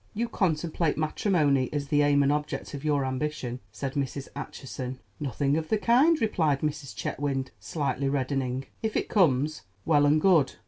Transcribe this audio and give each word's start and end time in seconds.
"You 0.15 0.27
contemplate 0.29 0.97
matrimony 0.97 1.69
as 1.71 1.89
the 1.89 2.01
aim 2.01 2.23
and 2.23 2.31
object 2.33 2.73
of 2.73 2.83
your 2.83 3.05
ambition?" 3.05 3.59
said 3.71 3.93
Mrs. 3.93 4.29
Acheson. 4.35 4.97
"Nothing 5.19 5.55
of 5.57 5.69
the 5.69 5.77
kind," 5.77 6.19
replied 6.19 6.61
Mrs. 6.61 6.95
Chetwynd, 6.95 7.51
slightly 7.59 8.09
reddening. 8.09 8.65
"If 8.81 8.97
it 8.97 9.09
comes, 9.09 9.61
well 9.85 10.07
and 10.07 10.19
good. 10.19 10.53